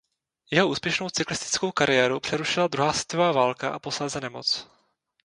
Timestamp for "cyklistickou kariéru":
1.09-2.19